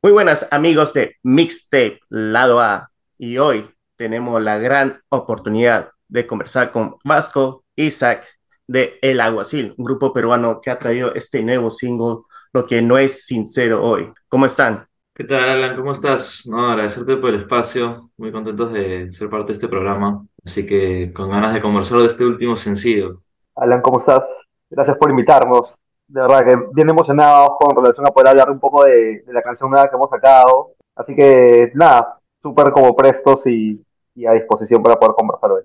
[0.00, 6.70] Muy buenas amigos de Mixtape Lado A y hoy tenemos la gran oportunidad de conversar
[6.70, 8.24] con Vasco Isaac
[8.68, 12.18] de El Aguacil, un grupo peruano que ha traído este nuevo single,
[12.52, 14.12] Lo que no es sincero hoy.
[14.28, 14.86] ¿Cómo están?
[15.12, 15.74] ¿Qué tal, Alan?
[15.74, 16.46] ¿Cómo estás?
[16.46, 21.12] No, agradecerte por el espacio, muy contentos de ser parte de este programa, así que
[21.12, 23.20] con ganas de conversar de este último sencillo.
[23.56, 24.46] Alan, ¿cómo estás?
[24.70, 25.76] Gracias por invitarnos.
[26.08, 29.42] De verdad que bien emocionados con relación a poder hablar un poco de, de la
[29.42, 30.72] canción nueva que hemos sacado.
[30.96, 33.84] Así que nada, súper como prestos y,
[34.14, 35.62] y a disposición para poder conversar hoy.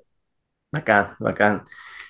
[0.72, 1.64] Bacán, bacán.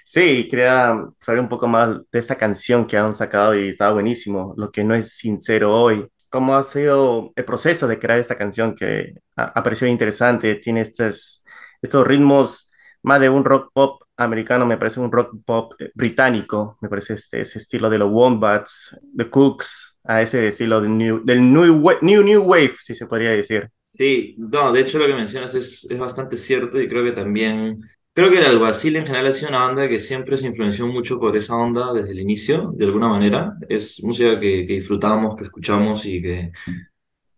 [0.06, 4.54] Sí, quería saber un poco más de esta canción que han sacado y estaba buenísimo,
[4.58, 6.08] Lo que no es sincero hoy.
[6.30, 10.56] ¿Cómo ha sido el proceso de crear esta canción que ha, ha parecido interesante?
[10.56, 11.46] Tiene estos,
[11.82, 12.72] estos ritmos
[13.04, 17.14] más de un rock pop americano, me parece un rock pop eh, británico, me parece
[17.16, 21.84] este, ese estilo de los Wombats, The Cooks, a ese estilo del New, del new,
[22.02, 23.70] new, new Wave, si se podría decir.
[23.92, 27.78] Sí, no, de hecho lo que mencionas es, es bastante cierto y creo que también,
[28.14, 31.20] creo que el Alguacil en general ha sido una banda que siempre se influenció mucho
[31.20, 33.54] por esa onda desde el inicio, de alguna manera.
[33.70, 36.52] Es música que, que disfrutamos, que escuchamos y que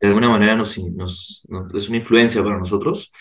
[0.01, 3.11] de alguna manera nos, nos, nos- es una influencia para nosotros.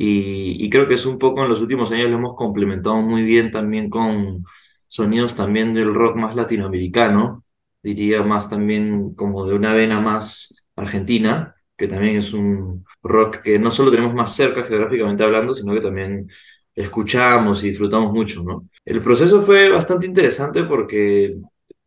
[0.00, 3.22] Y, y creo que es un poco en los últimos años lo hemos complementado muy
[3.24, 4.44] bien también con
[4.86, 7.44] sonidos también del rock más latinoamericano,
[7.82, 13.58] diría más también como de una vena más argentina, que también es un rock que
[13.58, 16.30] no solo tenemos más cerca geográficamente hablando, sino que también
[16.74, 18.68] escuchamos y disfrutamos mucho, ¿no?
[18.84, 21.36] El proceso fue bastante interesante porque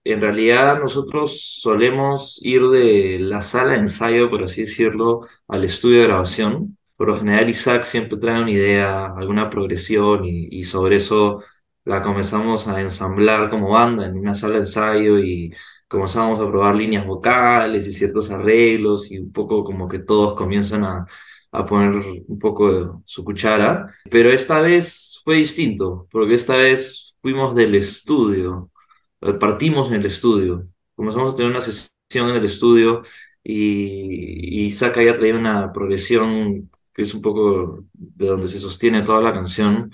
[0.03, 5.99] en realidad nosotros solemos ir de la sala de ensayo, por así decirlo, al estudio
[6.01, 6.77] de grabación.
[7.01, 11.41] Por lo general, Isaac siempre trae una idea, alguna progresión y, sobre eso
[11.83, 15.51] la comenzamos a ensamblar como banda en una sala de ensayo y
[15.87, 20.83] comenzamos a probar líneas vocales y ciertos arreglos y un poco como que todos comienzan
[20.83, 21.07] a,
[21.51, 23.87] a poner un poco su cuchara.
[24.11, 28.69] Pero esta vez fue distinto, porque esta vez fuimos del estudio
[29.21, 33.01] eh, partimos en el estudio, comenzamos a tener una sesión en el estudio
[33.43, 39.03] y, y Isaac ya traía una progresión que es un poco de donde se sostiene
[39.03, 39.91] toda la canción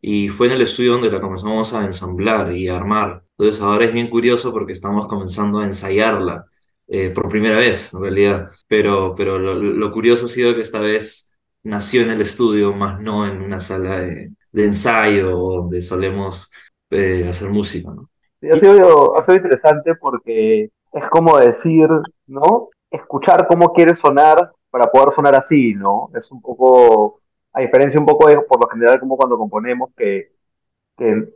[0.00, 3.22] y fue en el estudio donde la comenzamos a ensamblar y a armar.
[3.38, 6.44] Entonces ahora es bien curioso porque estamos comenzando a ensayarla
[6.88, 10.80] eh, por primera vez en realidad, pero, pero lo, lo curioso ha sido que esta
[10.80, 11.30] vez
[11.62, 16.50] nació en el estudio, más no en una sala de, de ensayo donde solemos
[16.90, 18.10] eh, hacer música, ¿no?
[18.42, 21.88] Ha sido, ha sido interesante porque es como decir,
[22.26, 22.70] ¿no?
[22.90, 26.10] Escuchar cómo quieres sonar para poder sonar así, ¿no?
[26.14, 27.20] Es un poco,
[27.52, 30.32] a diferencia un poco de, por lo general, como cuando componemos, que,
[30.96, 31.28] que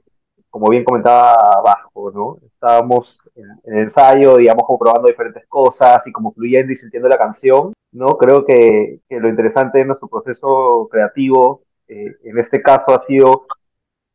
[0.54, 2.38] como bien comentaba Vasco, ¿no?
[2.46, 7.72] Estábamos en, ensayo, digamos, como probando diferentes cosas y como fluyendo y sintiendo la canción,
[7.90, 8.16] ¿no?
[8.16, 13.46] Creo que, lo interesante de nuestro proceso creativo, eh, en este caso, ha sido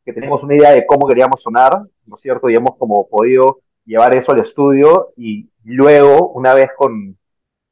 [0.04, 2.48] que teníamos una idea de cómo queríamos sonar, ¿no es cierto?
[2.48, 7.18] Y hemos como podido llevar eso al estudio y luego, una vez con,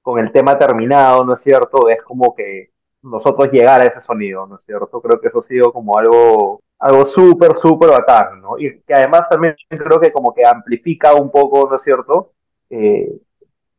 [0.09, 1.87] con el tema terminado, ¿no es cierto?
[1.91, 2.71] Es como que
[3.03, 5.03] nosotros llegar a ese sonido, ¿no es cierto?
[5.03, 8.59] Creo que eso ha sido como algo, algo súper, súper bacán, ¿no?
[8.59, 12.33] Y que además también creo que como que amplifica un poco, ¿no es cierto?
[12.71, 13.21] Eh,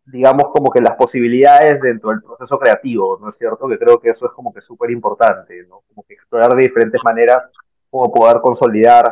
[0.06, 3.68] digamos como que las posibilidades dentro del proceso creativo, ¿no es cierto?
[3.68, 5.82] Que creo que eso es como que súper importante, ¿no?
[5.88, 7.42] Como que explorar de diferentes maneras
[7.90, 9.10] cómo poder consolidar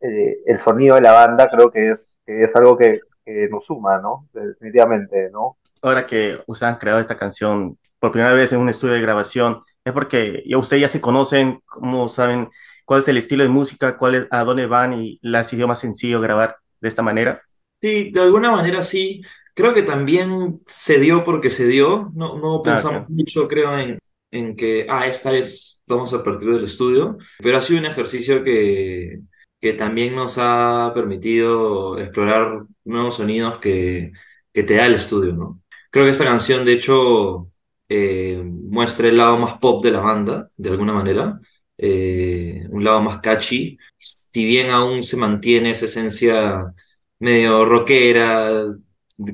[0.00, 3.66] eh, el sonido de la banda, creo que es, que es algo que, que nos
[3.66, 4.26] suma, ¿no?
[4.32, 5.58] Definitivamente, ¿no?
[5.86, 9.62] Ahora que ustedes han creado esta canción por primera vez en un estudio de grabación,
[9.84, 12.48] es porque ya ustedes ya se conocen, cómo saben
[12.84, 15.68] cuál es el estilo de música, cuál es, a dónde van y les ha sido
[15.68, 17.42] más sencillo grabar de esta manera.
[17.80, 19.22] Sí, de alguna manera sí.
[19.54, 22.10] Creo que también se dio porque se dio.
[22.14, 23.08] No, no Ah, pensamos ok.
[23.08, 23.98] mucho, creo, en,
[24.30, 28.42] en que, ah, esta vez vamos a partir del estudio, pero ha sido un ejercicio
[28.44, 29.20] que,
[29.60, 34.12] que también nos ha permitido explorar nuevos sonidos que,
[34.52, 35.62] que te da el estudio, ¿no?
[35.96, 37.50] Creo que esta canción, de hecho,
[37.88, 41.40] eh, muestra el lado más pop de la banda, de alguna manera,
[41.78, 46.74] eh, un lado más catchy, si bien aún se mantiene esa esencia
[47.18, 48.66] medio rockera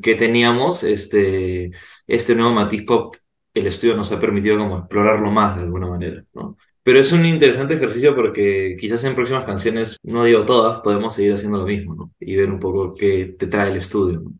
[0.00, 1.72] que teníamos, este,
[2.06, 3.16] este nuevo matiz pop,
[3.54, 6.56] el estudio nos ha permitido como explorarlo más de alguna manera, ¿no?
[6.84, 11.32] Pero es un interesante ejercicio porque quizás en próximas canciones, no digo todas, podemos seguir
[11.34, 12.12] haciendo lo mismo, ¿no?
[12.20, 14.32] Y ver un poco qué te trae el estudio, ¿no?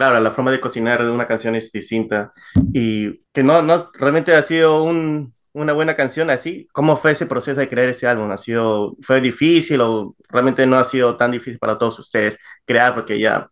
[0.00, 2.32] Claro, la forma de cocinar de una canción es distinta
[2.72, 6.66] y que no, no realmente ha sido un, una buena canción así.
[6.72, 8.30] ¿Cómo fue ese proceso de crear ese álbum?
[8.30, 12.94] ¿Ha sido, fue difícil o realmente no ha sido tan difícil para todos ustedes crear
[12.94, 13.50] porque ya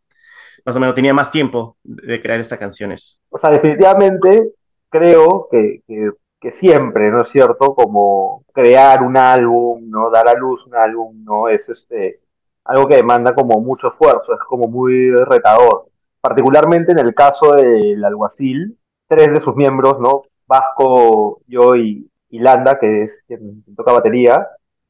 [0.64, 3.20] más o menos tenía más tiempo de crear estas canciones?
[3.28, 4.54] O sea, definitivamente
[4.88, 7.74] creo que, que, que, siempre, ¿no es cierto?
[7.74, 10.08] Como crear un álbum, ¿no?
[10.08, 11.50] Dar a luz un álbum, ¿no?
[11.50, 12.20] Es este,
[12.64, 15.88] algo que demanda como mucho esfuerzo, es como muy retador.
[16.20, 20.22] Particularmente en el caso del alguacil, tres de sus miembros, ¿no?
[20.46, 24.46] Vasco, yo y, y Landa, que es quien toca batería,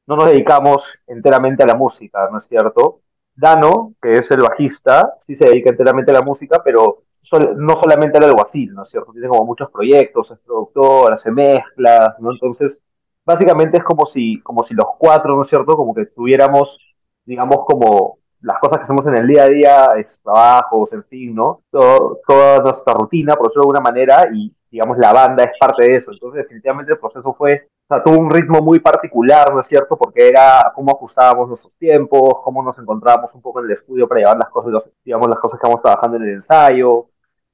[0.07, 3.01] no nos dedicamos enteramente a la música, ¿no es cierto?
[3.35, 7.05] Dano, que es el bajista, sí se dedica enteramente a la música, pero
[7.57, 9.13] no solamente al alguacil, ¿no es cierto?
[9.13, 12.33] Tiene como muchos proyectos, es productor, hace mezclas, ¿no?
[12.33, 12.79] Entonces,
[13.25, 15.77] básicamente es como si, como si los cuatro, ¿no es cierto?
[15.77, 16.79] Como que tuviéramos,
[17.25, 21.35] digamos, como las cosas que hacemos en el día a día, es trabajos, en fin,
[21.35, 21.63] ¿no?
[21.71, 25.97] toda nuestra rutina, por decirlo de alguna manera, y digamos, la banda es parte de
[25.97, 26.13] eso.
[26.13, 29.97] Entonces, definitivamente el proceso fue, o sea, tuvo un ritmo muy particular, ¿no es cierto?
[29.97, 34.21] Porque era cómo ajustábamos nuestros tiempos, cómo nos encontrábamos un poco en el estudio para
[34.21, 37.07] llevar las cosas, digamos, las cosas que vamos trabajando en el ensayo,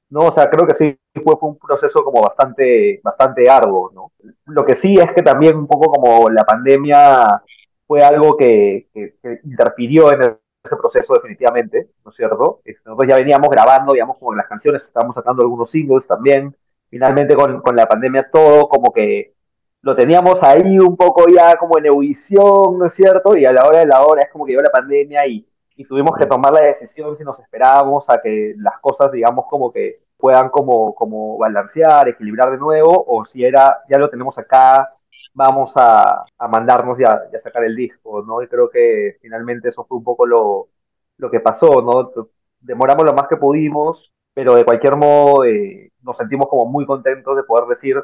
[0.09, 0.21] ¿no?
[0.21, 4.11] O sea, creo que sí fue, fue un proceso como bastante, bastante arduo, ¿no?
[4.45, 7.41] Lo que sí es que también un poco como la pandemia
[7.87, 12.61] fue algo que, que, que interfirió en el ese proceso definitivamente, ¿no es cierto?
[12.85, 16.55] Nosotros ya veníamos grabando, digamos, como las canciones, estábamos sacando algunos singles también,
[16.89, 19.33] finalmente con, con, la pandemia todo como que
[19.81, 23.37] lo teníamos ahí un poco ya como en ebullición, ¿no es cierto?
[23.37, 25.85] Y a la hora de la hora es como que llegó la pandemia y, y
[25.85, 29.99] tuvimos que tomar la decisión si nos esperábamos a que las cosas, digamos, como que
[30.17, 34.95] puedan como, como balancear, equilibrar de nuevo, o si era, ya lo tenemos acá,
[35.35, 38.41] vamos a, a mandarnos ya, ya sacar el disco, ¿no?
[38.43, 40.69] Y creo que finalmente eso fue un poco lo,
[41.17, 42.11] lo que pasó, ¿no?
[42.61, 47.35] Demoramos lo más que pudimos, pero de cualquier modo eh, nos sentimos como muy contentos
[47.37, 47.97] de poder decir,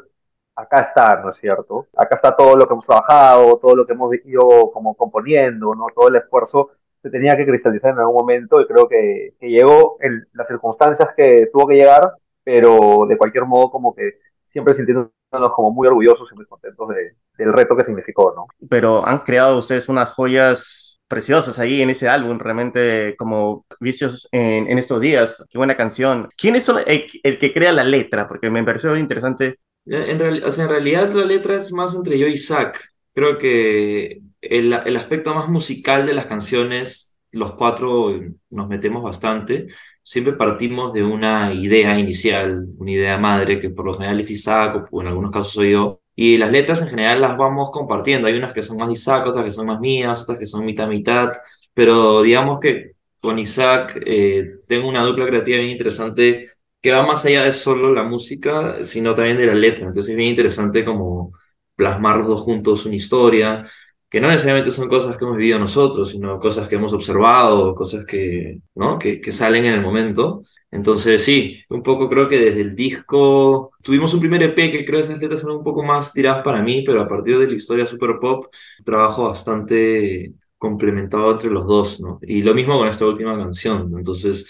[0.56, 1.88] acá está, ¿no es cierto?
[1.96, 5.86] Acá está todo lo que hemos trabajado, todo lo que hemos ido como componiendo, ¿no?
[5.94, 6.70] Todo el esfuerzo
[7.02, 11.08] se tenía que cristalizar en algún momento y creo que, que llegó en las circunstancias
[11.16, 12.14] que tuvo que llegar,
[12.44, 14.18] pero de cualquier modo como que
[14.52, 15.10] siempre sintiéndonos
[15.54, 18.46] como muy orgullosos y muy contentos de, del reto que significó, ¿no?
[18.68, 24.66] Pero han creado ustedes unas joyas preciosas ahí en ese álbum, realmente como vicios en,
[24.70, 25.44] en estos días.
[25.50, 26.28] Qué buena canción.
[26.38, 28.26] ¿Quién es el, el, que crea la letra?
[28.26, 29.58] Porque me pareció interesante.
[29.84, 32.78] En, real, o sea, en realidad la letra es más entre yo y Zach.
[33.12, 38.18] Creo que el, el aspecto más musical de las canciones, los cuatro
[38.48, 39.68] nos metemos bastante.
[40.02, 44.88] Siempre partimos de una idea inicial, una idea madre, que por lo general es Isaac
[44.90, 48.28] o en algunos casos soy yo y las letras en general las vamos compartiendo.
[48.28, 50.64] Hay unas que son más de Isaac, otras que son más mías, otras que son
[50.64, 51.32] mitad mitad.
[51.74, 56.50] Pero digamos que con Isaac eh, tengo una dupla creativa bien interesante
[56.80, 59.86] que va más allá de solo la música, sino también de la letra.
[59.86, 61.32] Entonces es bien interesante como
[61.76, 63.64] plasmar los dos juntos una historia,
[64.12, 68.04] que no necesariamente son cosas que hemos vivido nosotros, sino cosas que hemos observado, cosas
[68.04, 68.98] que, ¿no?
[68.98, 70.42] que, que salen en el momento.
[70.70, 75.00] Entonces, sí, un poco creo que desde el disco tuvimos un primer EP que creo
[75.00, 77.54] que esas letras son un poco más tiradas para mí, pero a partir de la
[77.54, 78.46] historia super pop,
[78.84, 82.18] trabajo bastante complementado entre los dos, ¿no?
[82.22, 83.92] Y lo mismo con esta última canción.
[83.96, 84.46] Entonces,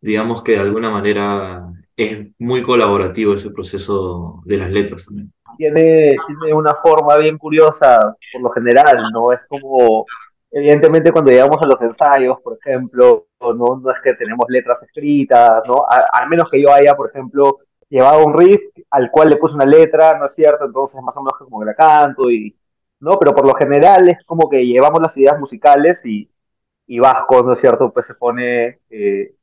[0.00, 1.62] digamos que de alguna manera
[1.96, 5.32] es muy colaborativo ese proceso de las letras también.
[5.56, 9.32] Tiene, tiene una forma bien curiosa, por lo general, ¿no?
[9.32, 10.06] Es como
[10.54, 15.62] evidentemente cuando llegamos a los ensayos, por ejemplo, no, no es que tenemos letras escritas,
[15.66, 15.84] ¿no?
[16.12, 17.58] al menos que yo haya, por ejemplo,
[17.88, 20.64] llevado un riff al cual le puse una letra, ¿no es cierto?
[20.64, 22.56] Entonces más o menos como que la canto y,
[23.00, 23.18] ¿no?
[23.18, 26.30] Pero por lo general es como que llevamos las ideas musicales y,
[26.86, 27.92] y Vasco, ¿no es cierto?
[27.92, 29.34] Pues se pone eh,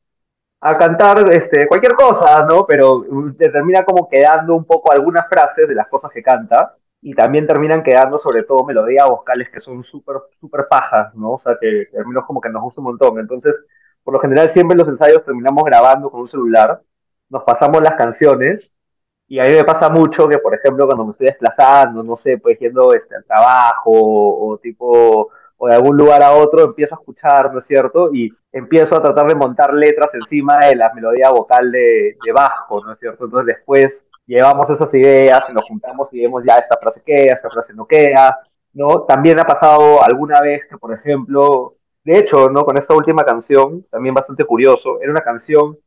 [0.62, 2.66] a cantar este, cualquier cosa, ¿no?
[2.68, 3.04] Pero
[3.38, 7.82] termina como quedando un poco algunas frases de las cosas que canta y también terminan
[7.84, 11.32] quedando sobre todo melodías vocales que son súper, súper pajas, ¿no?
[11.32, 13.20] O sea, que, al como que nos gusta un montón.
[13.20, 13.56] Entonces,
[14.04, 16.82] por lo general siempre los ensayos terminamos grabando con un celular,
[17.30, 18.72] nos pasamos las canciones
[19.28, 22.38] y a mí me pasa mucho que, por ejemplo, cuando me estoy desplazando, no sé,
[22.38, 25.30] pues yendo este, al trabajo o tipo
[25.64, 28.12] o de algún lugar a otro, empiezo a escuchar, ¿no es cierto?
[28.12, 32.84] Y empiezo a tratar de montar letras encima de la melodía vocal de, de bajo,
[32.84, 33.26] ¿no es cierto?
[33.26, 37.52] Entonces después llevamos esas ideas y nos juntamos y vemos ya esta frase queda, esta
[37.52, 38.40] frase no queda,
[38.74, 39.04] ¿no?
[39.04, 41.76] También ha pasado alguna vez que, por ejemplo,
[42.06, 42.66] de hecho, ¿no?
[42.66, 45.78] Con esta última canción, también bastante curioso, era una canción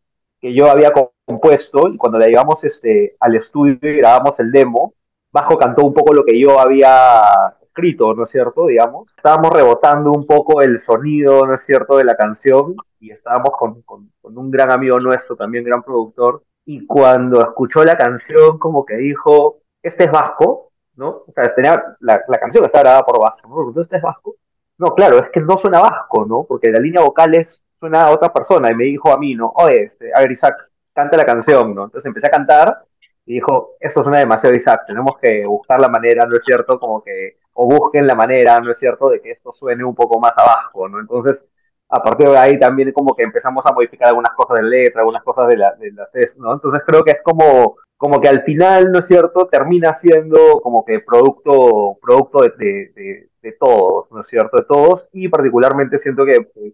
[0.40, 0.92] que yo había
[1.26, 4.94] compuesto y cuando la llevamos este, al estudio y grabamos el demo,
[5.32, 8.66] Bajo cantó un poco lo que yo había escrito, ¿no es cierto?
[8.66, 13.50] Digamos, estábamos rebotando un poco el sonido, ¿no es cierto?, de la canción y estábamos
[13.58, 18.58] con, con, con un gran amigo nuestro, también gran productor, y cuando escuchó la canción
[18.58, 21.24] como que dijo, este es vasco, ¿no?
[21.26, 23.82] O sea, tenía, la, la canción está grabada por vasco, ¿no?
[23.82, 24.36] ¿Este es vasco?
[24.78, 26.44] No, claro, es que no suena vasco, ¿no?
[26.44, 29.52] Porque la línea vocal es, suena a otra persona y me dijo a mí, ¿no?
[29.56, 30.54] Oye, este, a ver, Isaac,
[30.92, 31.84] canta la canción, ¿no?
[31.84, 32.84] Entonces empecé a cantar
[33.26, 36.78] y dijo, eso suena demasiado Isaac, tenemos que buscar la manera, ¿no es cierto?
[36.78, 40.20] Como que, o busquen la manera, ¿no es cierto?, de que esto suene un poco
[40.20, 41.00] más abajo, ¿no?
[41.00, 41.42] Entonces,
[41.88, 45.22] a partir de ahí también como que empezamos a modificar algunas cosas de letra, algunas
[45.22, 46.52] cosas de, la, de las, ¿no?
[46.52, 50.84] Entonces creo que es como, como que al final, ¿no es cierto?, termina siendo como
[50.84, 56.24] que producto, producto de, de, de todos, ¿no es cierto?, de todos, y particularmente siento
[56.24, 56.72] que, eh,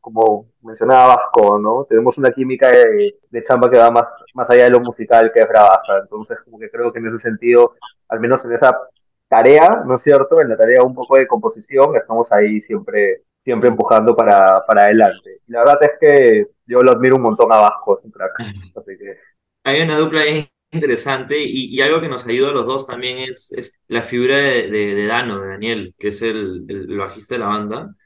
[0.00, 4.64] como mencionaba Vasco, ¿no?, tenemos una química de, de, chamba que va más, más allá
[4.64, 7.74] de lo musical que es bravaza, entonces como que creo que en ese sentido,
[8.08, 8.78] al menos en esa
[9.28, 13.68] tarea, ¿no es cierto?, en la tarea un poco de composición, estamos ahí siempre siempre
[13.68, 15.40] empujando para, para adelante.
[15.46, 18.40] Y la verdad es que yo lo admiro un montón a Vasco, es un crack.
[18.40, 19.18] Así que...
[19.64, 20.22] Hay una dupla
[20.76, 24.36] interesante y, y, algo que nos ayuda a los dos también es, es la figura
[24.38, 27.96] de, de, Dano, de Daniel, que es el, el, bajista de la banda,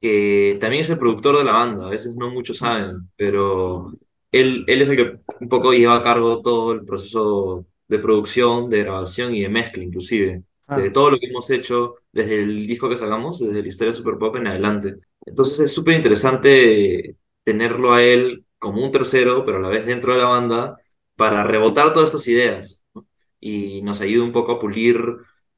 [0.00, 3.92] que también es el productor de la banda, a veces no muchos saben, pero
[4.32, 8.70] él, él es el que un poco lleva a cargo todo el proceso de producción,
[8.70, 10.44] de grabación y de mezcla inclusive
[10.76, 10.92] de ah.
[10.92, 14.36] todo lo que hemos hecho desde el disco que sacamos, desde la historia Super Pop
[14.36, 14.96] en adelante.
[15.24, 20.12] Entonces es súper interesante tenerlo a él como un tercero, pero a la vez dentro
[20.12, 20.76] de la banda,
[21.20, 22.86] para rebotar todas estas ideas
[23.38, 24.96] y nos ayuda un poco a pulir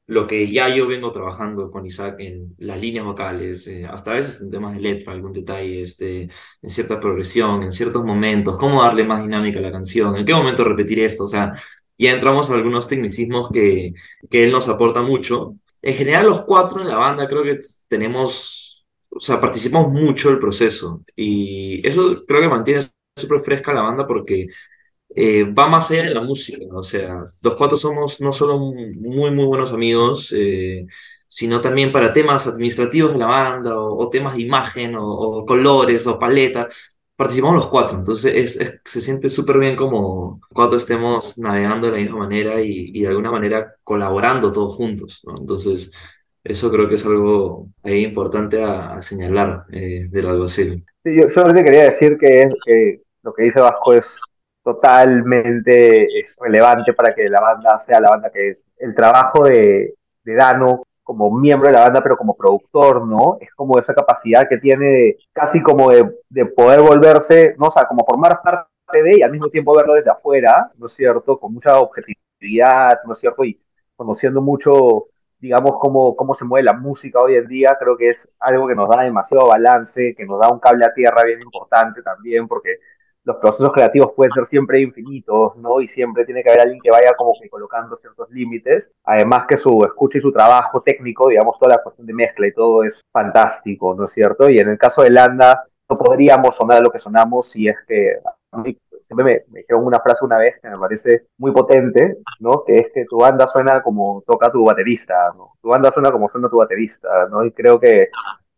[0.07, 4.15] lo que ya yo vengo trabajando con Isaac en las líneas vocales, eh, hasta a
[4.15, 6.23] veces en temas de letra, algún detalle, este,
[6.61, 10.33] en cierta progresión, en ciertos momentos, cómo darle más dinámica a la canción, en qué
[10.33, 11.53] momento repetir esto, o sea,
[11.97, 13.93] ya entramos a algunos tecnicismos que,
[14.29, 15.55] que él nos aporta mucho.
[15.81, 20.39] En general, los cuatro en la banda creo que tenemos, o sea, participamos mucho del
[20.39, 24.47] proceso y eso creo que mantiene súper fresca la banda porque
[25.15, 29.31] eh, va más allá de la música, o sea, los cuatro somos no solo muy,
[29.31, 30.85] muy buenos amigos, eh,
[31.27, 36.19] sino también para temas administrativos de la banda o, temas de imagen o, colores o
[36.19, 41.93] paletas participamos los cuatro, entonces es, se siente súper bien como cuatro estemos navegando de
[41.93, 45.21] la misma manera y, y, de alguna manera colaborando todos juntos.
[45.39, 45.91] Entonces,
[46.43, 50.83] eso creo que es algo ahí importante a, señalar eh, del alguacil.
[51.03, 54.19] Sí, yo solamente quería decir que, que lo que dice Vasco es
[54.63, 58.65] totalmente es relevante para que la banda sea la banda que es.
[58.77, 63.37] El trabajo de, de Dano como miembro de la banda, pero como productor, ¿no?
[63.41, 67.67] Es como esa capacidad que tiene casi como de, de, poder volverse, ¿no?
[67.67, 68.67] O sea, como formar parte
[69.03, 71.39] de y al mismo tiempo verlo desde afuera, ¿no es cierto?
[71.39, 73.43] Con mucha objetividad, ¿no es cierto?
[73.43, 73.59] Y
[73.95, 75.07] conociendo mucho,
[75.39, 78.75] digamos, cómo, cómo se mueve la música hoy en día, creo que es algo que
[78.75, 82.77] nos da demasiado balance, que nos da un cable a tierra bien importante también, porque
[83.25, 85.81] los procesos creativos pueden ser siempre infinitos, ¿no?
[85.81, 88.89] Y siempre tiene que haber alguien que vaya como que colocando ciertos límites.
[89.03, 92.53] Además que su escucha y su trabajo técnico, digamos, toda la cuestión de mezcla y
[92.53, 94.49] todo es fantástico, ¿no es cierto?
[94.49, 98.17] Y en el caso de Landa, no podríamos sonar lo que sonamos si es que
[98.51, 98.63] a
[99.03, 102.63] siempre me, me, dijeron una frase una vez que me parece muy potente, ¿no?
[102.63, 105.53] Que es que tu banda suena como toca tu baterista, ¿no?
[105.61, 107.43] Tu banda suena como suena tu baterista, ¿no?
[107.45, 108.09] Y creo que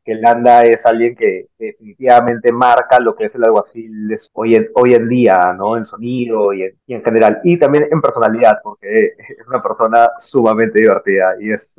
[0.05, 4.93] que Landa es alguien que, definitivamente marca lo que es el alguacil hoy en, hoy
[4.93, 5.75] en día, ¿no?
[5.75, 7.41] En sonido y en, general.
[7.43, 11.75] Y también en personalidad, porque es una persona sumamente divertida y es,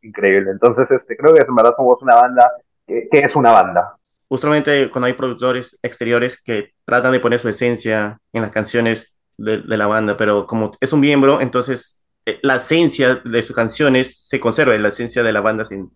[0.00, 0.50] increíble.
[0.50, 2.50] Entonces, este, creo que en verdad somos una banda
[2.86, 3.96] que, es una banda.
[4.28, 9.58] Justamente cuando hay productores exteriores que tratan de poner su esencia en las canciones de,
[9.58, 14.16] de la banda, pero como es un miembro, entonces eh, la esencia de sus canciones
[14.26, 15.90] se conserva, la esencia de la banda sin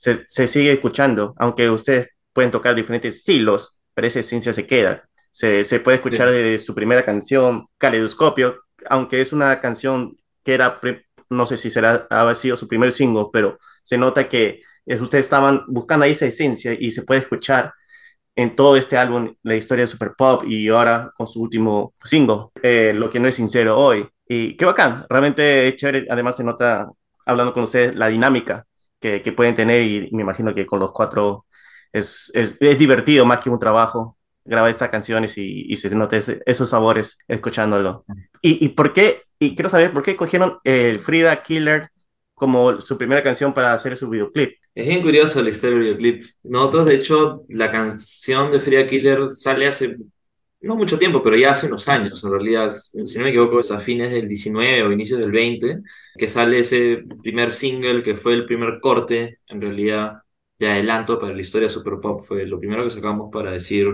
[0.00, 5.08] se, sigue escuchando, aunque ustedes pueden tocar diferentes estilos, pero esa esencia se queda.
[5.30, 10.80] Se, se puede escuchar desde su primera canción, Caleidoscopio, aunque es una canción que era,
[11.28, 15.64] no sé si será, ha sido su primer single, pero se nota que ustedes estaban
[15.68, 17.74] buscando ahí esa esencia y se puede escuchar
[18.34, 22.46] en todo este álbum, la historia de Super Pop y ahora con su último single,
[22.62, 24.08] eh, Lo que no es sincero hoy.
[24.26, 26.88] Y qué bacán, realmente chévere, además se nota
[27.26, 28.66] hablando con ustedes la dinámica
[29.00, 31.46] que, pueden tener y me imagino que con los cuatro
[31.92, 36.20] es, es, es divertido más que un trabajo grabar estas canciones y, y se note
[36.46, 38.04] esos sabores escuchándolo.
[38.42, 39.22] ¿Y, ¿Y, por qué?
[39.38, 41.90] Y quiero saber por qué cogieron el Frida Killer
[42.34, 44.54] como su primera canción para hacer su videoclip.
[44.74, 46.24] Es bien curioso historia del videoclip.
[46.44, 49.96] Nosotros, de hecho, la canción de Frida Killer sale hace
[50.62, 53.70] no mucho tiempo, pero ya hace unos años, en realidad, si no me equivoco, es
[53.70, 55.80] a fines del 19 o inicios del 20,
[56.16, 60.18] que sale ese primer single que fue el primer corte, en realidad,
[60.58, 62.24] de adelanto para la historia de Super Pop.
[62.24, 63.86] Fue lo primero que sacamos para decir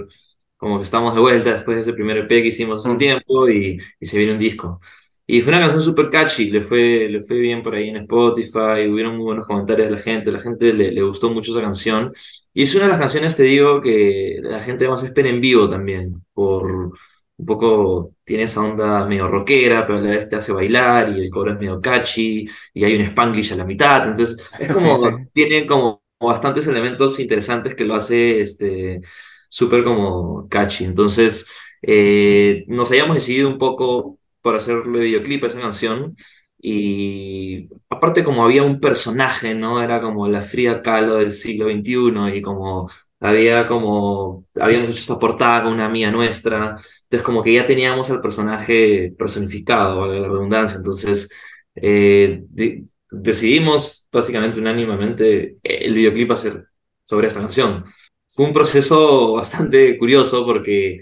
[0.56, 3.48] como que estamos de vuelta después de ese primer EP que hicimos hace un tiempo
[3.48, 4.80] y, y se viene un disco.
[5.28, 8.86] Y fue una canción súper catchy, le fue, le fue bien por ahí en Spotify,
[8.88, 12.12] hubieron muy buenos comentarios de la gente, la gente le, le gustó mucho esa canción.
[12.54, 15.68] Y es una de las canciones, te digo, que la gente más espera en vivo
[15.68, 16.92] también, por
[17.38, 21.20] un poco, tiene esa onda medio rockera, pero a la vez te hace bailar y
[21.22, 24.98] el coro es medio catchy y hay un spanglish a la mitad, entonces es como,
[25.00, 25.28] Sí, sí.
[25.32, 29.00] tiene como bastantes elementos interesantes que lo hace este
[29.48, 30.84] súper como catchy.
[30.84, 31.46] Entonces,
[31.82, 36.16] eh, nos habíamos decidido un poco por hacerle videoclip a esa canción.
[36.58, 39.82] Y aparte como había un personaje, ¿no?
[39.82, 42.88] Era como la Frida Kahlo del siglo XXI y como
[43.20, 48.10] había como, habíamos hecho esta portada con una amiga nuestra, entonces como que ya teníamos
[48.10, 51.30] al personaje personificado, valga la redundancia, entonces
[51.74, 56.66] eh, de- decidimos básicamente unánimemente el videoclip hacer
[57.04, 57.84] sobre esta canción.
[58.28, 61.00] Fue un proceso bastante curioso porque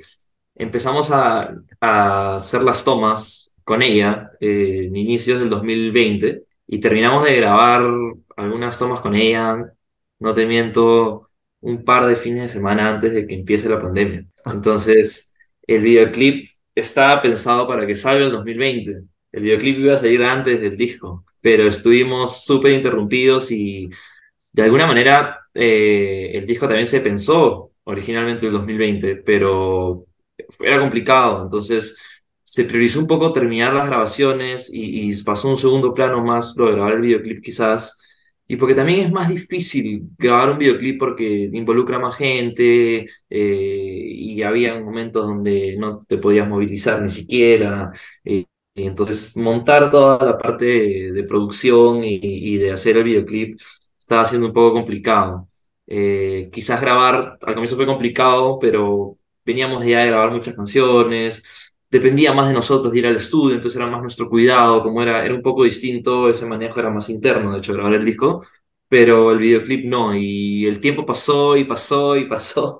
[0.54, 7.24] empezamos a, a hacer las tomas con ella eh, en inicios del 2020 y terminamos
[7.24, 7.82] de grabar
[8.36, 9.72] algunas tomas con ella,
[10.18, 11.30] no te miento,
[11.60, 14.26] un par de fines de semana antes de que empiece la pandemia.
[14.46, 15.32] Entonces,
[15.66, 19.02] el videoclip estaba pensado para que salga en 2020.
[19.32, 23.90] El videoclip iba a salir antes del disco, pero estuvimos súper interrumpidos y
[24.52, 30.06] de alguna manera, eh, el disco también se pensó originalmente en el 2020, pero
[30.60, 31.96] era complicado, entonces
[32.42, 36.66] se priorizó un poco terminar las grabaciones y, y pasó un segundo plano más lo
[36.66, 38.00] de grabar el videoclip quizás,
[38.46, 44.42] y porque también es más difícil grabar un videoclip porque involucra más gente eh, y
[44.42, 47.90] había momentos donde no te podías movilizar ni siquiera.
[48.24, 48.44] eh,
[48.76, 53.60] y entonces montar toda la parte de, de producción y, y de hacer el videoclip
[54.00, 55.48] estaba siendo un poco complicado.
[55.86, 61.44] Eh, quizás grabar, al comienzo fue complicado, pero veníamos ya de grabar muchas canciones,
[61.90, 65.24] dependía más de nosotros de ir al estudio, entonces era más nuestro cuidado, como era,
[65.24, 68.44] era un poco distinto, ese manejo era más interno, de hecho, grabar el disco,
[68.88, 72.78] pero el videoclip no, y el tiempo pasó y pasó y pasó.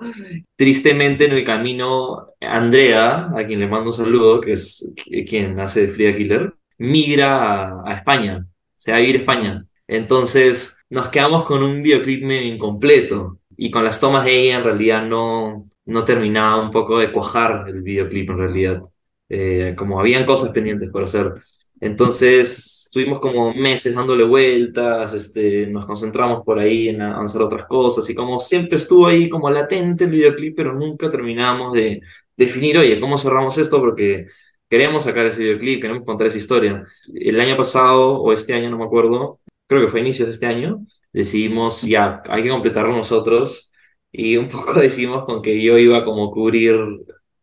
[0.57, 4.92] Tristemente en el camino, Andrea, a quien le mando un saludo, que es
[5.29, 8.46] quien hace de Frida Killer, migra a, a España,
[8.77, 9.66] se va a vivir a España.
[9.87, 14.64] Entonces nos quedamos con un videoclip medio incompleto y con las tomas de ella en
[14.64, 18.83] realidad no, no terminaba un poco de cuajar el videoclip en realidad.
[19.29, 21.33] Eh, como habían cosas pendientes por hacer.
[21.81, 28.09] Entonces estuvimos como meses dándole vueltas, este, nos concentramos por ahí en avanzar otras cosas
[28.09, 32.01] y como siempre estuvo ahí como latente el videoclip, pero nunca terminamos de
[32.37, 33.81] definir, oye, ¿cómo cerramos esto?
[33.81, 34.27] Porque
[34.68, 36.87] queremos sacar ese videoclip, queremos contar esa historia.
[37.14, 40.33] El año pasado o este año, no me acuerdo, creo que fue a inicios de
[40.33, 43.73] este año, decidimos ya, hay que completarlo nosotros
[44.16, 46.77] y un poco decidimos con que yo iba como a cubrir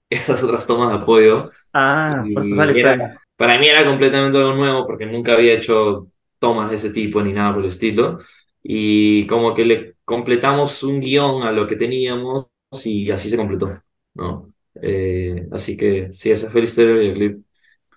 [0.10, 1.52] esas otras tomas de apoyo.
[1.74, 6.08] Ah, por eso sale era, para mí era completamente algo nuevo porque nunca había hecho
[6.40, 8.20] tomas de ese tipo ni nada por el estilo.
[8.64, 12.48] Y como que le completamos un guion a lo que teníamos
[12.86, 13.82] y así se completó,
[14.14, 14.54] ¿no?
[14.82, 17.46] Eh, así que sí, esa fue la historia del videoclip.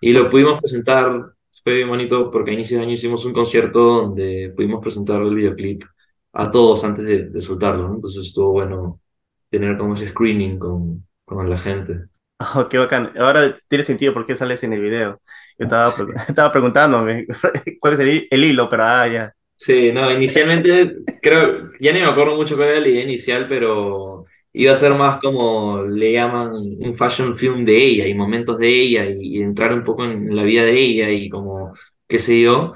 [0.01, 3.79] Y lo pudimos presentar, fue bien bonito porque a inicios de año hicimos un concierto
[3.79, 5.85] donde pudimos presentar el videoclip
[6.35, 7.95] a todos antes de, de soltarlo, ¿no?
[7.97, 9.01] Entonces estuvo bueno
[9.51, 12.05] tener como ese screening con, con la gente.
[12.57, 13.13] Oh, qué bacán.
[13.19, 15.21] Ahora tiene sentido por qué sales en el video.
[15.59, 16.05] Yo estaba, Sí.
[16.29, 17.27] estaba preguntándome
[17.81, 19.35] cuál es el, el hilo, pero ah, ya.
[19.57, 24.27] Sí, no, inicialmente creo, ya ni me acuerdo mucho cuál era la idea inicial, pero
[24.53, 28.69] iba a ser más como le llaman un fashion film de ella y momentos de
[28.69, 31.73] ella y, y entrar un poco en la vida de ella y como
[32.07, 32.75] qué sé yo,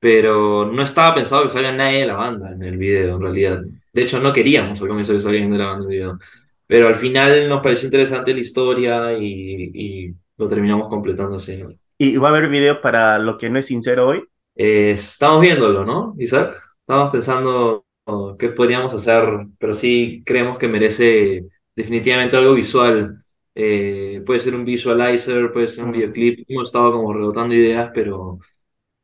[0.00, 3.62] pero no estaba pensado que salga nadie de la banda en el video en realidad.
[3.92, 6.18] De hecho, no queríamos al comienzo que saliera de la banda en el video,
[6.66, 11.70] pero al final nos pareció interesante la historia y, y lo terminamos completando así, ¿no?
[11.98, 14.24] Y va a haber video para lo que no es sincero hoy.
[14.54, 16.54] Eh, estamos viéndolo, ¿no, Isaac?
[16.80, 19.24] Estamos pensando oh, qué podríamos hacer,
[19.58, 23.22] pero sí creemos que merece definitivamente algo visual.
[23.54, 26.44] Eh, puede ser un visualizer, puede ser un Mm, videoclip.
[26.48, 28.38] Hemos estado como rebotando ideas, pero,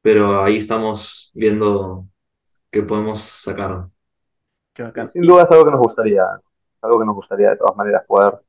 [0.07, 2.07] pero ahí estamos viendo
[2.71, 3.89] qué podemos sacar.
[4.75, 5.13] qué Sí, bacán.
[5.13, 6.25] sin duda es algo que nos gustaría,
[6.83, 8.41] algo que nos gustaría de todas maneras poder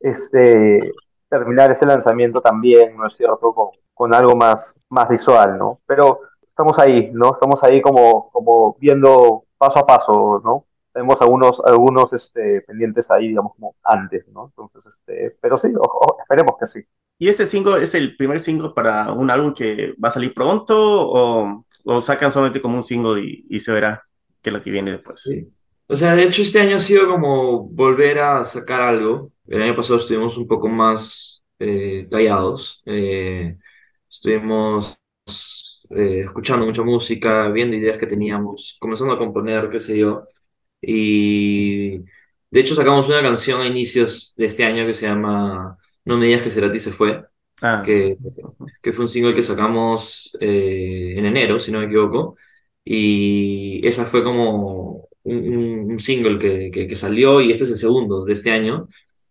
[0.00, 0.96] este,
[1.30, 3.54] terminar ese lanzamiento también, ¿no es cierto?
[3.54, 5.80] Con, con algo más, más visual, ¿no?
[5.86, 7.34] Pero estamos ahí, ¿no?
[7.34, 10.66] Estamos ahí como, como viendo paso a paso, ¿no?
[10.92, 14.46] Tenemos algunos, algunos este, pendientes ahí, digamos, como antes, ¿no?
[14.46, 16.80] Entonces, este, pero sí, o- o- esperemos que sí.
[17.18, 20.76] ¿Y este single es el primer single para un álbum que va a salir pronto
[20.78, 24.02] o, o sacan solamente como un single y, y se verá
[24.42, 25.38] qué es lo que viene después?
[25.86, 29.32] O sea, de hecho este año ha sido como volver a sacar algo.
[29.46, 32.82] El año pasado estuvimos un poco más eh, callados.
[32.86, 33.56] Eh,
[34.10, 35.00] estuvimos
[35.90, 40.24] eh, escuchando mucha música, viendo ideas que teníamos, comenzando a componer, qué sé yo.
[40.82, 41.98] Y
[42.50, 45.78] de hecho sacamos una canción a inicios de este año que se llama
[46.08, 47.24] No me digas que Cerati se fue,
[47.62, 48.16] Ah, que,
[48.82, 52.36] que fue un single que sacamos eh, en enero, si no me equivoco.
[52.84, 57.70] Y esa fue como un, un- un single que, que, que salió y este es
[57.70, 58.88] el segundo de este año.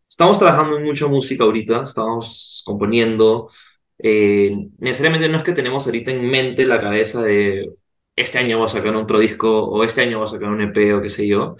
[0.10, 3.50] Estamos trabajando en mucha música ahorita, estamos componiendo.
[4.00, 7.72] Eh, necesariamente no es que tenemos ahorita en mente la cabeza de
[8.16, 10.94] este año voy a sacar otro disco o este año voy a sacar un EP
[10.94, 11.56] o qué sé yo,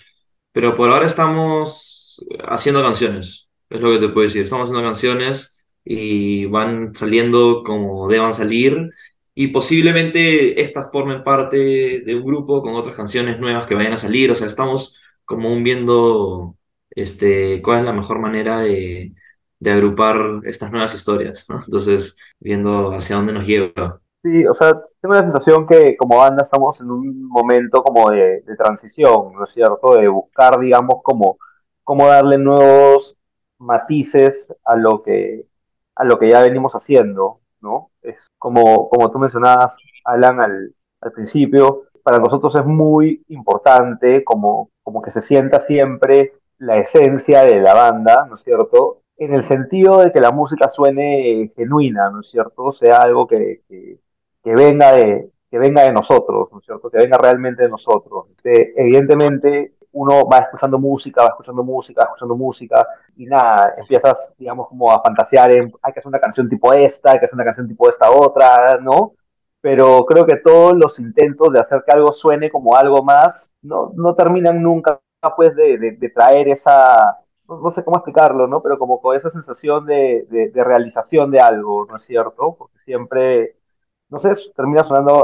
[0.52, 4.44] pero por ahora estamos haciendo canciones, es lo que te puedo decir.
[4.44, 8.92] Estamos haciendo canciones y van saliendo como deban salir
[9.34, 13.98] y posiblemente estas formen parte de un grupo con otras canciones nuevas que vayan a
[13.98, 14.32] salir.
[14.32, 16.56] O sea, estamos como un viendo
[16.90, 19.14] este, cuál es la mejor manera de,
[19.60, 21.62] de agrupar estas nuevas historias, ¿no?
[21.64, 24.02] Entonces, viendo hacia dónde nos lleva.
[24.24, 28.42] Sí, o sea, tengo la sensación que como banda estamos en un momento como de,
[28.42, 29.96] de transición, ¿no es cierto?
[29.96, 31.38] De buscar, digamos, como
[31.84, 33.17] cómo darle nuevos
[33.60, 35.46] matices a lo que,
[35.96, 37.92] a lo que ya venimos haciendo, ¿no?
[38.02, 44.70] Es como, como tú mencionabas, Alan, al, al principio, para nosotros es muy importante como,
[44.84, 49.02] como que se sienta siempre la esencia de la banda, ¿no es cierto?
[49.18, 52.72] En el sentido de que la música suene genuina, ¿no es cierto?
[52.72, 54.00] Sea algo que, que
[54.48, 56.90] que venga de, que venga de nosotros, ¿no es cierto?
[56.90, 58.28] Que venga realmente de nosotros.
[58.42, 64.34] Que evidentemente uno va escuchando música, va escuchando música, va escuchando música, y nada, empiezas,
[64.38, 67.36] digamos, como a fantasear en, hay que hacer una canción tipo esta, hay que hacer
[67.36, 69.14] una canción tipo esta otra, ¿no?
[69.62, 73.92] Pero creo que todos los intentos de hacer que algo suene como algo más, no,
[73.96, 75.02] no terminan nunca,
[75.36, 78.62] pues, de, de, traer esa, no, sé cómo explicarlo, ¿no?
[78.62, 82.56] Pero como con esa sensación de, de, realización de algo, ¿no es cierto?
[82.58, 83.56] Porque siempre
[84.10, 85.24] no sé, termina sonando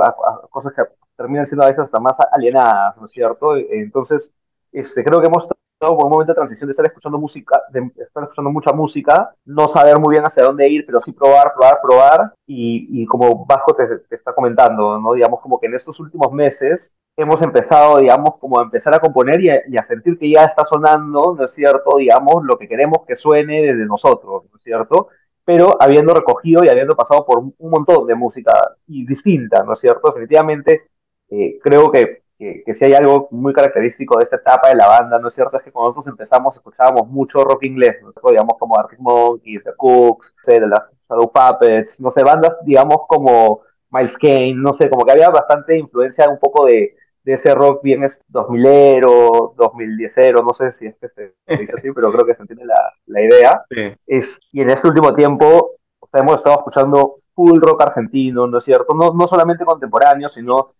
[0.49, 0.83] cosas que
[1.15, 3.55] terminan siendo a veces hasta más alienadas, ¿no es cierto?
[3.55, 4.31] Entonces,
[4.73, 7.91] este, creo que hemos estado por un momento de transición de estar escuchando música, de
[7.97, 11.79] estar escuchando mucha música, no saber muy bien hacia dónde ir, pero sí probar, probar,
[11.81, 15.13] probar, y, y como Vasco te, te, está comentando, ¿no?
[15.13, 19.41] Digamos, como que en estos últimos meses hemos empezado, digamos, como a empezar a componer
[19.41, 21.97] y a, y a sentir que ya está sonando, ¿no es cierto?
[21.97, 25.09] Digamos, lo que queremos que suene desde nosotros, ¿no es cierto?
[25.45, 28.53] pero habiendo recogido y habiendo pasado por un montón de música
[28.87, 30.07] y distinta, ¿no es cierto?
[30.07, 30.83] Definitivamente
[31.29, 34.87] eh, creo que, que, que, si hay algo muy característico de esta etapa de la
[34.87, 35.57] banda, ¿no es cierto?
[35.57, 38.11] Es que cuando nosotros empezamos escuchábamos mucho rock inglés, ¿no?
[38.29, 42.97] digamos como Arctic Monkeys, The Cooks, sé, de las Shadow Puppets, no sé, bandas, digamos
[43.07, 47.53] como Miles Kane, no sé, como que había bastante influencia un poco de, de ese
[47.55, 52.25] rock bien 2000ero, 2010ero, no sé si es que se, se dice así, pero creo
[52.25, 53.63] que se entiende la, la idea.
[53.69, 53.93] Sí.
[54.05, 58.57] Es, y en este último tiempo o sea, hemos estado escuchando full rock argentino, ¿no
[58.57, 58.93] es cierto?
[58.93, 60.73] No, no solamente contemporáneo, sino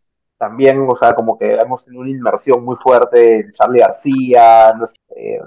[0.44, 4.86] también, o sea, como que hemos tenido una inmersión muy fuerte en Charlie García, no
[4.86, 5.40] sé, eh,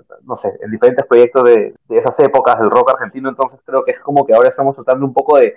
[0.63, 4.35] en diferentes proyectos de, esas épocas del rock argentino, entonces creo que es como que
[4.35, 5.55] ahora estamos tratando un poco de,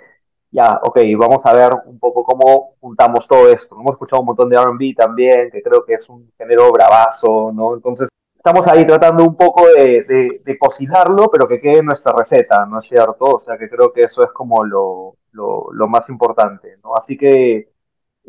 [0.50, 3.76] ya, ok, vamos a ver un poco cómo juntamos todo esto.
[3.80, 7.74] Hemos escuchado un montón de RB también, que creo que es un género bravazo, ¿no?
[7.74, 12.78] Entonces, estamos ahí tratando un poco de, de, cocinarlo, pero que quede nuestra receta, ¿no
[12.78, 13.24] es cierto?
[13.24, 16.94] O sea, que creo que eso es como lo más importante, ¿no?
[16.94, 17.70] Así que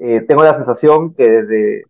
[0.03, 1.83] eh, tengo la sensación que desde,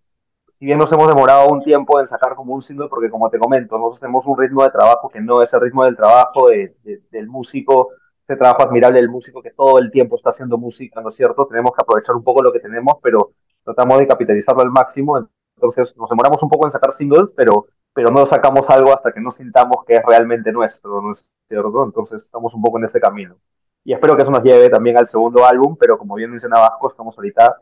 [0.60, 3.40] si bien nos hemos demorado un tiempo en sacar como un single, porque como te
[3.40, 6.76] comento, nosotros tenemos un ritmo de trabajo que no es el ritmo del trabajo de,
[7.10, 7.90] del músico
[8.32, 11.48] este trabajo admirable del músico que todo el tiempo está haciendo música, ¿no es cierto?
[11.48, 13.32] Tenemos que aprovechar un poco lo que tenemos, pero
[13.64, 15.18] tratamos de capitalizarlo al máximo.
[15.56, 19.20] Entonces nos demoramos un poco en sacar singles, pero, pero no sacamos algo hasta que
[19.20, 21.84] no sintamos que es realmente nuestro, ¿no es cierto?
[21.84, 23.38] Entonces estamos un poco en ese camino.
[23.84, 26.92] Y espero que eso nos lleve también al segundo álbum, pero como bien mencionaba Vasco,
[26.92, 27.58] estamos ahorita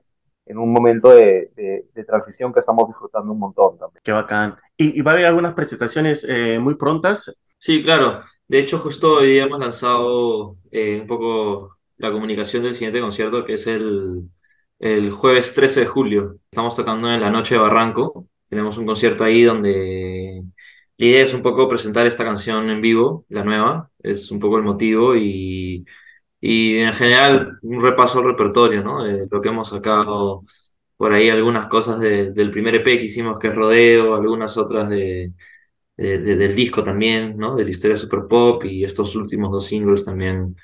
[0.49, 4.01] en un momento de, de, de, transición que estamos disfrutando un montón también.
[4.03, 4.55] Qué bacán.
[4.75, 7.35] ¿Y, y va a haber algunas presentaciones eh, muy prontas?
[7.59, 8.23] Sí, claro.
[8.47, 13.45] De hecho, justo hoy día hemos lanzado eh, un poco la comunicación del siguiente concierto,
[13.45, 14.23] que es el,
[14.79, 16.37] el jueves 13 de julio.
[16.49, 18.27] Estamos tocando en la noche de Barranco.
[18.49, 20.43] Tenemos un concierto ahí donde
[20.97, 23.91] la idea es un poco presentar esta canción en vivo, la nueva.
[24.01, 25.85] Es un poco el motivo y,
[26.41, 29.03] y en general un repaso al repertorio, ¿no?
[29.03, 30.43] De lo que hemos sacado
[30.97, 34.89] por ahí, algunas cosas de, del primer EP que hicimos, que es Rodeo, algunas otras
[34.89, 35.33] de
[35.99, 37.55] de, de, del disco también, ¿no?
[37.55, 40.55] De la historia super pop y estos últimos dos singles también,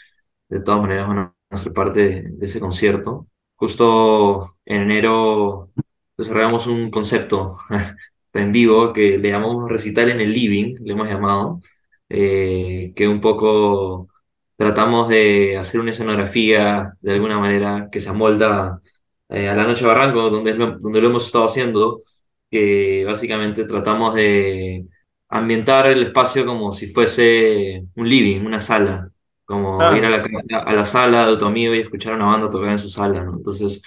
[0.49, 1.99] de todas maneras, van a ser parte
[2.39, 3.27] de, ese concierto.
[3.55, 5.71] Justo en enero
[6.17, 7.57] desarrollamos un concepto
[8.33, 11.61] en vivo que le llamamos recital en el living, le hemos llamado,
[12.09, 14.09] eh, que un poco
[14.57, 18.81] tratamos de hacer una escenografía de alguna manera que se amolda
[19.29, 22.03] eh, a la Noche Barranco, donde lo, donde lo hemos estado haciendo,
[22.49, 24.87] que básicamente tratamos de
[25.29, 29.11] ambientar el espacio como si fuese un living, una sala,
[29.45, 30.23] como Ah, ir a la,
[30.65, 33.23] a la sala de tu amigo y escuchar a una banda tocar en su sala,
[33.23, 33.33] ¿no?
[33.37, 33.81] Entonces,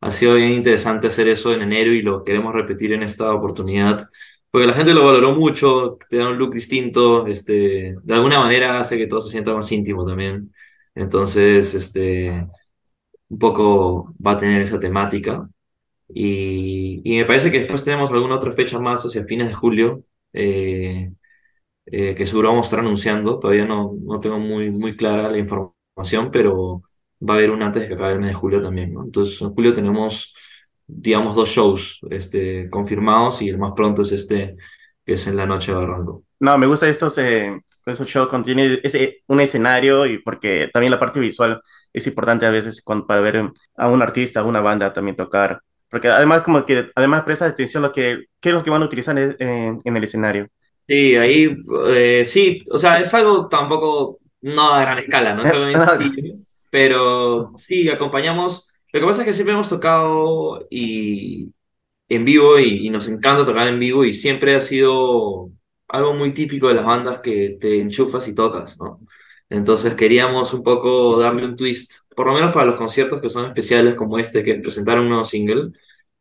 [0.00, 4.08] ha sido bien interesante hacer eso en enero y lo queremos repetir en esta oportunidad,
[4.58, 8.80] porque la gente lo valoró mucho, te da un look distinto, este, de alguna manera
[8.80, 10.52] hace que todo se sienta más íntimo también.
[10.96, 12.48] Entonces, este,
[13.28, 15.48] un poco va a tener esa temática.
[16.08, 20.04] Y, y me parece que después tenemos alguna otra fecha más hacia fines de julio,
[20.32, 21.12] eh,
[21.86, 23.38] eh, que seguro vamos a estar anunciando.
[23.38, 26.82] Todavía no, no tengo muy, muy clara la información, pero
[27.28, 29.04] va a haber una antes de que acabe el mes de julio también, ¿no?
[29.04, 30.34] Entonces, en julio tenemos,
[30.88, 34.56] digamos, dos shows este, confirmados y el más pronto es este,
[35.04, 36.24] que es en la noche de Barranco.
[36.40, 41.00] no, me gusta estos, eh, esos shows contiene ese, un escenario y porque también la
[41.00, 41.60] parte visual
[41.92, 45.60] es importante a veces cuando, para ver a un artista, a una banda también tocar.
[45.90, 48.82] Porque además como que además presta atención a lo que, qué es lo que van
[48.82, 50.48] a utilizar en, en- en el escenario.
[50.86, 51.54] Sí, ahí,
[51.88, 55.42] eh, sí, o sea, es algo tampoco, no a gran escala, ¿no?
[55.42, 55.66] Es algo
[56.70, 58.67] pero sí, acompañamos.
[58.92, 61.52] Lo que pasa es que siempre hemos tocado y
[62.08, 65.50] en vivo y, y nos encanta tocar en vivo y siempre ha sido
[65.88, 69.00] algo muy típico de las bandas que te enchufas y tocas, ¿no?
[69.50, 73.46] Entonces queríamos un poco darle un twist, por lo menos para los conciertos que son
[73.46, 75.72] especiales como este, que presentaron un nuevo single.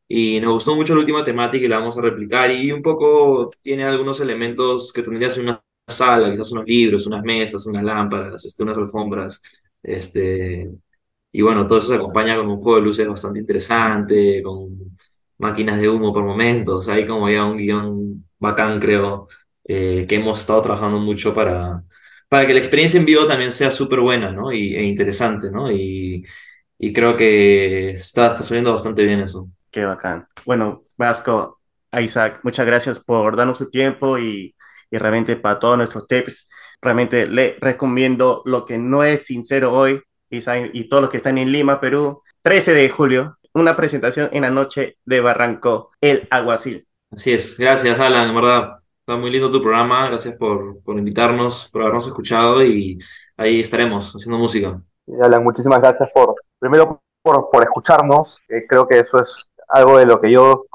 [0.07, 2.51] Y nos gustó mucho la última temática y la vamos a replicar.
[2.51, 7.23] Y un poco tiene algunos elementos que tendrías en una sala, quizás unos libros, unas
[7.23, 9.41] mesas, unas lámparas, este, unas alfombras.
[9.83, 10.69] Este,
[11.37, 14.97] y bueno, todo eso se acompaña con un juego de luces bastante interesante, con
[15.37, 16.87] máquinas de humo por momentos.
[16.87, 19.27] Hay como ya un guion bacán, creo,
[19.63, 21.83] eh, que hemos estado trabajando mucho para,
[22.27, 24.51] para que la experiencia en vivo también sea súper buena, ¿no?
[24.51, 25.71] Y, e interesante, ¿no?
[25.71, 26.25] Y,
[26.79, 29.47] y creo que está, está saliendo bastante bien eso.
[29.69, 30.25] Qué bacán.
[30.43, 31.59] Bueno, Vasco,
[31.91, 34.55] Isaac, muchas gracias por darnos su tiempo y,
[34.89, 36.49] y realmente para todos nuestros tips.
[36.81, 41.37] Realmente le recomiendo lo que no es sincero hoy, Isaac, y todos los que están
[41.37, 46.87] en Lima, Perú, 13 de julio, una presentación en la noche de Barranco, El Aguacil.
[47.11, 51.69] Así es, gracias Alan, en verdad, está muy lindo tu programa, gracias por, por invitarnos,
[51.71, 52.99] por habernos escuchado y
[53.37, 54.79] ahí estaremos haciendo música.
[55.05, 59.33] Y, Alan, muchísimas gracias por, primero por, por escucharnos, eh, creo que eso es
[59.69, 60.65] algo de lo que yo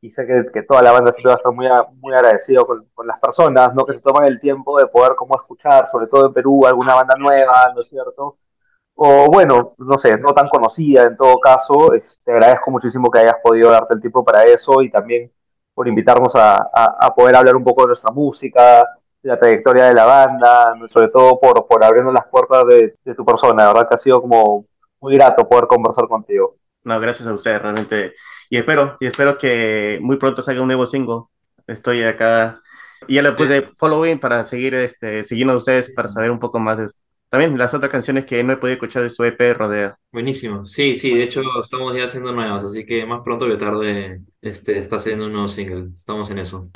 [0.00, 1.68] y sé que, que toda la banda siempre va a estar muy,
[2.00, 3.86] muy agradecido con, con las personas, ¿no?
[3.86, 7.14] Que se toman el tiempo de poder como escuchar, sobre todo en Perú, alguna banda
[7.16, 8.36] nueva, ¿no es cierto?
[8.94, 13.20] O bueno, no sé, no tan conocida en todo caso, es- te agradezco muchísimo que
[13.20, 15.30] hayas podido darte el tiempo para eso y también
[15.74, 18.84] por invitarnos a, a- a poder hablar un poco de nuestra música,
[19.22, 23.14] de la trayectoria de la banda, sobre todo por, por abrirnos las puertas de, de
[23.14, 24.66] tu persona, la verdad que ha sido como
[25.00, 26.56] muy grato poder conversar contigo.
[26.84, 28.12] No, gracias a ustedes, realmente.
[28.50, 31.22] Y espero, y espero que muy pronto salga un nuevo single.
[31.66, 32.60] Estoy acá.
[33.06, 36.58] Y ya le puse following para seguir este, siguiendo a ustedes para saber un poco
[36.58, 36.86] más de
[37.32, 39.96] también las otras canciones que no he podido escuchar de su EP Rodeo.
[40.12, 44.20] Buenísimo, sí, sí, de hecho estamos ya haciendo nuevas, así que más pronto que tarde
[44.42, 46.68] este, está saliendo un nuevo single, estamos en eso.